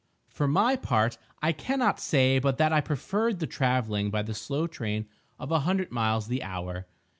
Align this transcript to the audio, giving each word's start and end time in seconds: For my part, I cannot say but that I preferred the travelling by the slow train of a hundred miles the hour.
For 0.27 0.47
my 0.47 0.75
part, 0.77 1.19
I 1.43 1.51
cannot 1.51 1.99
say 1.99 2.39
but 2.39 2.57
that 2.57 2.73
I 2.73 2.81
preferred 2.81 3.37
the 3.37 3.45
travelling 3.45 4.09
by 4.09 4.23
the 4.23 4.33
slow 4.33 4.65
train 4.65 5.07
of 5.37 5.51
a 5.51 5.59
hundred 5.59 5.91
miles 5.91 6.27
the 6.27 6.41
hour. 6.41 6.87